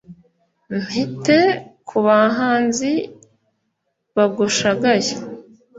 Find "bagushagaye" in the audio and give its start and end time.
4.15-5.11